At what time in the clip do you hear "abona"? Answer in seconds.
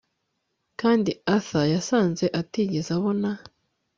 2.97-3.29